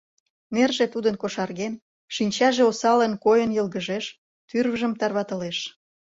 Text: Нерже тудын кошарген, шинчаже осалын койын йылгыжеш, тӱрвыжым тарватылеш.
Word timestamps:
Нерже 0.53 0.85
тудын 0.93 1.15
кошарген, 1.21 1.73
шинчаже 2.15 2.63
осалын 2.69 3.13
койын 3.23 3.51
йылгыжеш, 3.57 4.05
тӱрвыжым 4.49 4.93
тарватылеш. 4.99 5.57